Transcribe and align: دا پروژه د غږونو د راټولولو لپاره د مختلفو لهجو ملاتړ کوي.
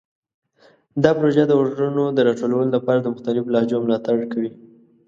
دا 1.03 1.11
پروژه 1.17 1.43
د 1.47 1.51
غږونو 1.59 2.03
د 2.11 2.19
راټولولو 2.27 2.67
لپاره 2.75 2.99
د 3.01 3.07
مختلفو 3.13 3.53
لهجو 3.53 3.77
ملاتړ 3.85 4.15
کوي. 4.33 4.51